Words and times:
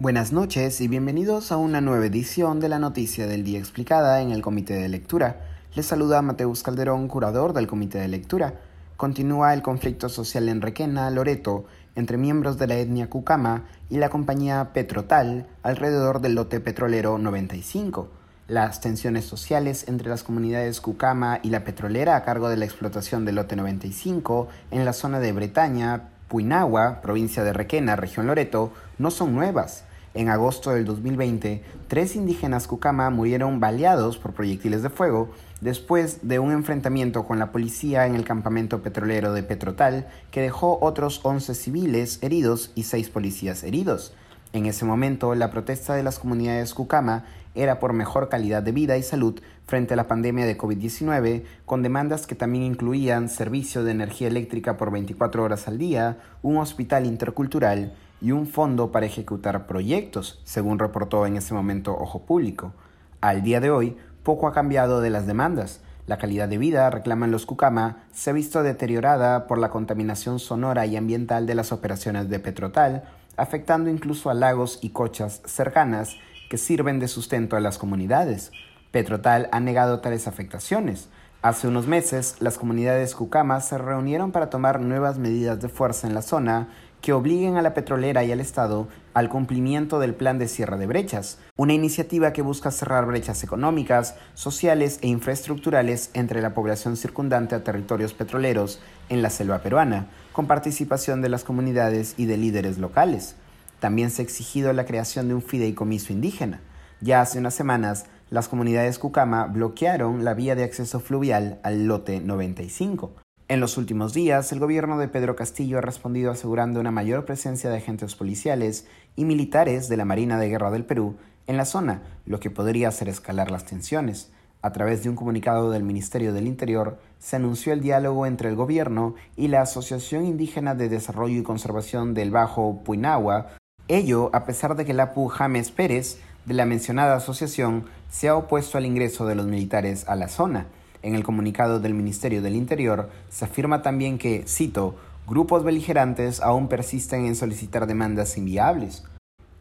Buenas 0.00 0.32
noches 0.32 0.80
y 0.80 0.88
bienvenidos 0.88 1.52
a 1.52 1.58
una 1.58 1.82
nueva 1.82 2.06
edición 2.06 2.58
de 2.58 2.70
la 2.70 2.78
Noticia 2.78 3.26
del 3.26 3.44
Día 3.44 3.58
Explicada 3.58 4.22
en 4.22 4.30
el 4.30 4.40
Comité 4.40 4.72
de 4.72 4.88
Lectura. 4.88 5.42
Les 5.74 5.84
saluda 5.84 6.22
Mateus 6.22 6.62
Calderón, 6.62 7.06
curador 7.06 7.52
del 7.52 7.66
Comité 7.66 7.98
de 7.98 8.08
Lectura. 8.08 8.54
Continúa 8.96 9.52
el 9.52 9.60
conflicto 9.60 10.08
social 10.08 10.48
en 10.48 10.62
Requena, 10.62 11.10
Loreto, 11.10 11.66
entre 11.96 12.16
miembros 12.16 12.56
de 12.56 12.66
la 12.66 12.76
etnia 12.76 13.10
Cucama 13.10 13.64
y 13.90 13.98
la 13.98 14.08
compañía 14.08 14.70
Petrotal 14.72 15.46
alrededor 15.62 16.22
del 16.22 16.34
lote 16.34 16.60
petrolero 16.60 17.18
95. 17.18 18.08
Las 18.48 18.80
tensiones 18.80 19.26
sociales 19.26 19.84
entre 19.86 20.08
las 20.08 20.22
comunidades 20.22 20.80
Cucama 20.80 21.40
y 21.42 21.50
la 21.50 21.62
petrolera 21.62 22.16
a 22.16 22.24
cargo 22.24 22.48
de 22.48 22.56
la 22.56 22.64
explotación 22.64 23.26
del 23.26 23.34
lote 23.34 23.54
95 23.54 24.48
en 24.70 24.86
la 24.86 24.94
zona 24.94 25.20
de 25.20 25.32
Bretaña, 25.32 26.08
Puinagua, 26.28 27.02
provincia 27.02 27.44
de 27.44 27.52
Requena, 27.52 27.96
región 27.96 28.26
Loreto, 28.28 28.72
no 28.96 29.10
son 29.10 29.34
nuevas. 29.34 29.84
En 30.12 30.28
agosto 30.28 30.72
del 30.72 30.84
2020, 30.86 31.62
tres 31.86 32.16
indígenas 32.16 32.66
Cucama 32.66 33.10
murieron 33.10 33.60
baleados 33.60 34.18
por 34.18 34.32
proyectiles 34.32 34.82
de 34.82 34.90
fuego 34.90 35.30
después 35.60 36.26
de 36.26 36.40
un 36.40 36.50
enfrentamiento 36.50 37.24
con 37.24 37.38
la 37.38 37.52
policía 37.52 38.06
en 38.06 38.16
el 38.16 38.24
campamento 38.24 38.82
petrolero 38.82 39.32
de 39.32 39.44
Petrotal 39.44 40.08
que 40.32 40.40
dejó 40.40 40.78
otros 40.80 41.20
11 41.22 41.54
civiles 41.54 42.18
heridos 42.22 42.72
y 42.74 42.82
6 42.84 43.08
policías 43.10 43.62
heridos. 43.62 44.12
En 44.52 44.66
ese 44.66 44.84
momento, 44.84 45.36
la 45.36 45.52
protesta 45.52 45.94
de 45.94 46.02
las 46.02 46.18
comunidades 46.18 46.74
Cucama 46.74 47.24
era 47.54 47.78
por 47.78 47.92
mejor 47.92 48.28
calidad 48.28 48.64
de 48.64 48.72
vida 48.72 48.98
y 48.98 49.04
salud 49.04 49.40
frente 49.64 49.94
a 49.94 49.96
la 49.96 50.08
pandemia 50.08 50.44
de 50.44 50.58
COVID-19, 50.58 51.44
con 51.66 51.84
demandas 51.84 52.26
que 52.26 52.34
también 52.34 52.64
incluían 52.64 53.28
servicio 53.28 53.84
de 53.84 53.92
energía 53.92 54.26
eléctrica 54.26 54.76
por 54.76 54.90
24 54.90 55.44
horas 55.44 55.68
al 55.68 55.78
día, 55.78 56.18
un 56.42 56.56
hospital 56.56 57.06
intercultural 57.06 57.92
y 58.20 58.32
un 58.32 58.46
fondo 58.46 58.92
para 58.92 59.06
ejecutar 59.06 59.66
proyectos, 59.66 60.40
según 60.44 60.78
reportó 60.78 61.26
en 61.26 61.36
ese 61.36 61.54
momento 61.54 61.96
Ojo 61.96 62.20
Público. 62.20 62.72
Al 63.20 63.42
día 63.42 63.60
de 63.60 63.70
hoy, 63.70 63.96
poco 64.22 64.46
ha 64.46 64.52
cambiado 64.52 65.00
de 65.00 65.10
las 65.10 65.26
demandas. 65.26 65.80
La 66.06 66.18
calidad 66.18 66.48
de 66.48 66.58
vida, 66.58 66.90
reclaman 66.90 67.30
los 67.30 67.46
Cucama, 67.46 68.04
se 68.12 68.30
ha 68.30 68.32
visto 68.32 68.62
deteriorada 68.62 69.46
por 69.46 69.58
la 69.58 69.70
contaminación 69.70 70.38
sonora 70.38 70.86
y 70.86 70.96
ambiental 70.96 71.46
de 71.46 71.54
las 71.54 71.72
operaciones 71.72 72.28
de 72.28 72.40
Petrotal, 72.40 73.04
afectando 73.36 73.90
incluso 73.90 74.28
a 74.28 74.34
lagos 74.34 74.78
y 74.82 74.90
cochas 74.90 75.40
cercanas 75.46 76.16
que 76.50 76.58
sirven 76.58 76.98
de 76.98 77.08
sustento 77.08 77.56
a 77.56 77.60
las 77.60 77.78
comunidades. 77.78 78.50
Petrotal 78.90 79.48
ha 79.52 79.60
negado 79.60 80.00
tales 80.00 80.26
afectaciones. 80.26 81.08
Hace 81.42 81.68
unos 81.68 81.86
meses, 81.86 82.36
las 82.40 82.58
comunidades 82.58 83.14
Cucama 83.14 83.60
se 83.60 83.78
reunieron 83.78 84.32
para 84.32 84.50
tomar 84.50 84.80
nuevas 84.80 85.18
medidas 85.18 85.60
de 85.60 85.68
fuerza 85.68 86.06
en 86.06 86.14
la 86.14 86.22
zona 86.22 86.68
que 87.00 87.12
obliguen 87.12 87.56
a 87.56 87.62
la 87.62 87.74
petrolera 87.74 88.24
y 88.24 88.32
al 88.32 88.40
Estado 88.40 88.88
al 89.14 89.28
cumplimiento 89.28 89.98
del 89.98 90.14
plan 90.14 90.38
de 90.38 90.48
cierre 90.48 90.78
de 90.78 90.86
brechas, 90.86 91.38
una 91.56 91.72
iniciativa 91.72 92.32
que 92.32 92.42
busca 92.42 92.70
cerrar 92.70 93.06
brechas 93.06 93.42
económicas, 93.42 94.14
sociales 94.34 94.98
e 95.02 95.08
infraestructurales 95.08 96.10
entre 96.14 96.42
la 96.42 96.54
población 96.54 96.96
circundante 96.96 97.54
a 97.54 97.64
territorios 97.64 98.12
petroleros 98.12 98.80
en 99.08 99.22
la 99.22 99.30
selva 99.30 99.58
peruana, 99.58 100.06
con 100.32 100.46
participación 100.46 101.22
de 101.22 101.28
las 101.28 101.44
comunidades 101.44 102.14
y 102.16 102.26
de 102.26 102.36
líderes 102.36 102.78
locales. 102.78 103.34
También 103.80 104.10
se 104.10 104.22
ha 104.22 104.24
exigido 104.24 104.72
la 104.72 104.84
creación 104.84 105.28
de 105.28 105.34
un 105.34 105.42
fideicomiso 105.42 106.12
indígena. 106.12 106.60
Ya 107.00 107.22
hace 107.22 107.38
unas 107.38 107.54
semanas, 107.54 108.06
las 108.28 108.46
comunidades 108.46 108.98
Cucama 108.98 109.46
bloquearon 109.46 110.24
la 110.24 110.34
vía 110.34 110.54
de 110.54 110.64
acceso 110.64 111.00
fluvial 111.00 111.58
al 111.64 111.86
lote 111.86 112.20
95. 112.20 113.12
En 113.50 113.58
los 113.58 113.78
últimos 113.78 114.14
días, 114.14 114.52
el 114.52 114.60
gobierno 114.60 114.96
de 114.96 115.08
Pedro 115.08 115.34
Castillo 115.34 115.78
ha 115.78 115.80
respondido 115.80 116.30
asegurando 116.30 116.78
una 116.78 116.92
mayor 116.92 117.24
presencia 117.24 117.68
de 117.68 117.78
agentes 117.78 118.14
policiales 118.14 118.86
y 119.16 119.24
militares 119.24 119.88
de 119.88 119.96
la 119.96 120.04
Marina 120.04 120.38
de 120.38 120.48
Guerra 120.48 120.70
del 120.70 120.84
Perú 120.84 121.16
en 121.48 121.56
la 121.56 121.64
zona, 121.64 122.00
lo 122.26 122.38
que 122.38 122.50
podría 122.50 122.86
hacer 122.86 123.08
escalar 123.08 123.50
las 123.50 123.64
tensiones. 123.64 124.30
A 124.62 124.70
través 124.70 125.02
de 125.02 125.08
un 125.08 125.16
comunicado 125.16 125.72
del 125.72 125.82
Ministerio 125.82 126.32
del 126.32 126.46
Interior, 126.46 127.00
se 127.18 127.34
anunció 127.34 127.72
el 127.72 127.80
diálogo 127.80 128.24
entre 128.24 128.48
el 128.48 128.54
gobierno 128.54 129.16
y 129.36 129.48
la 129.48 129.62
Asociación 129.62 130.26
Indígena 130.26 130.76
de 130.76 130.88
Desarrollo 130.88 131.40
y 131.40 131.42
Conservación 131.42 132.14
del 132.14 132.30
Bajo 132.30 132.84
Puinagua, 132.84 133.48
ello 133.88 134.30
a 134.32 134.46
pesar 134.46 134.76
de 134.76 134.84
que 134.84 134.92
el 134.92 135.00
APU 135.00 135.26
James 135.26 135.72
Pérez, 135.72 136.20
de 136.44 136.54
la 136.54 136.66
mencionada 136.66 137.16
asociación, 137.16 137.86
se 138.10 138.28
ha 138.28 138.36
opuesto 138.36 138.78
al 138.78 138.86
ingreso 138.86 139.26
de 139.26 139.34
los 139.34 139.46
militares 139.46 140.04
a 140.06 140.14
la 140.14 140.28
zona. 140.28 140.68
En 141.02 141.14
el 141.14 141.22
comunicado 141.22 141.80
del 141.80 141.94
Ministerio 141.94 142.42
del 142.42 142.54
Interior 142.54 143.10
se 143.28 143.44
afirma 143.44 143.82
también 143.82 144.18
que, 144.18 144.44
cito, 144.46 144.96
grupos 145.26 145.64
beligerantes 145.64 146.40
aún 146.40 146.68
persisten 146.68 147.26
en 147.26 147.36
solicitar 147.36 147.86
demandas 147.86 148.36
inviables. 148.36 149.04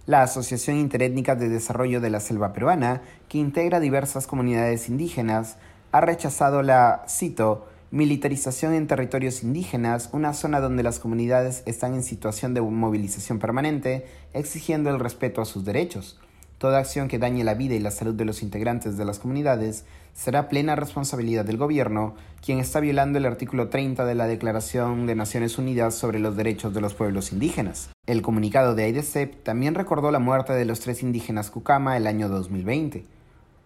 La 0.06 0.24
Asociación 0.24 0.78
Interétnica 0.78 1.36
de 1.36 1.50
Desarrollo 1.50 2.02
de 2.02 2.10
la 2.10 2.20
Selva 2.20 2.52
Peruana, 2.52 3.04
que 3.28 3.38
integra 3.38 3.80
diversas 3.80 4.26
comunidades 4.26 4.90
indígenas, 4.90 5.58
ha 5.92 6.02
rechazado 6.02 6.64
la, 6.64 7.06
cito, 7.08 7.68
militarización 7.92 8.74
en 8.74 8.88
territorios 8.88 9.44
indígenas, 9.44 10.10
una 10.12 10.34
zona 10.34 10.60
donde 10.60 10.84
las 10.84 11.00
comunidades 11.00 11.64
están 11.66 11.94
en 11.94 12.04
situación 12.04 12.54
de 12.54 12.62
movilización 12.62 13.40
permanente, 13.40 14.06
exigiendo 14.34 14.90
el 14.90 15.00
respeto 15.00 15.42
a 15.42 15.46
sus 15.46 15.66
derechos. 15.66 16.20
Toda 16.60 16.80
acción 16.80 17.08
que 17.08 17.20
dañe 17.20 17.46
la 17.46 17.54
vida 17.54 17.76
y 17.76 17.80
la 17.80 17.90
salud 17.90 18.14
de 18.14 18.26
los 18.26 18.44
integrantes 18.44 18.98
de 18.98 19.06
las 19.06 19.18
comunidades 19.18 19.86
será 20.14 20.50
plena 20.50 20.76
responsabilidad 20.76 21.46
del 21.46 21.56
gobierno, 21.56 22.16
quien 22.46 22.60
está 22.60 22.82
violando 22.82 23.18
el 23.18 23.26
artículo 23.26 23.70
30 23.70 24.04
de 24.04 24.14
la 24.14 24.28
Declaración 24.28 25.08
de 25.08 25.16
Naciones 25.16 25.58
Unidas 25.58 25.96
sobre 25.96 26.20
los 26.20 26.36
Derechos 26.36 26.74
de 26.74 26.82
los 26.82 26.96
Pueblos 26.96 27.32
Indígenas. 27.32 27.92
El 28.06 28.22
comunicado 28.22 28.76
de 28.76 28.84
AIDESEP 28.84 29.42
también 29.42 29.74
recordó 29.74 30.12
la 30.12 30.20
muerte 30.20 30.52
de 30.52 30.66
los 30.66 30.82
tres 30.82 31.02
indígenas 31.02 31.50
Cucama 31.50 31.96
el 31.96 32.06
año 32.06 32.28
2020. 32.28 33.06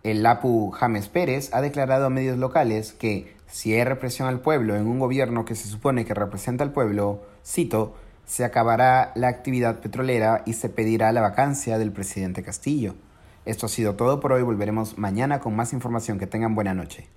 El 0.04 0.22
LAPU 0.22 0.70
James 0.70 1.08
Pérez 1.08 1.50
ha 1.52 1.62
declarado 1.62 2.06
a 2.06 2.12
medios 2.12 2.38
locales 2.38 2.94
que, 2.94 3.34
si 3.48 3.74
hay 3.74 3.84
represión 3.86 4.28
al 4.28 4.42
pueblo 4.42 4.76
en 4.76 4.86
un 4.86 5.00
gobierno 5.00 5.46
que 5.46 5.56
se 5.56 5.68
supone 5.68 6.06
que 6.06 6.14
representa 6.14 6.64
al 6.64 6.72
pueblo, 6.72 7.24
cito, 7.44 7.96
se 8.26 8.46
acabará 8.46 9.12
la 9.16 9.28
actividad 9.28 9.80
petrolera 9.80 10.44
y 10.46 10.54
se 10.54 10.70
pedirá 10.70 11.12
la 11.12 11.22
vacancia 11.22 11.78
del 11.78 11.92
presidente 11.92 12.44
Castillo. 12.44 12.96
Esto 13.46 13.66
ha 13.66 13.70
sido 13.70 13.96
todo 13.96 14.20
por 14.20 14.32
hoy, 14.32 14.42
volveremos 14.42 14.98
mañana 14.98 15.40
con 15.40 15.56
más 15.56 15.74
información. 15.74 16.18
Que 16.18 16.28
tengan 16.28 16.56
buena 16.56 16.74
noche. 16.74 17.08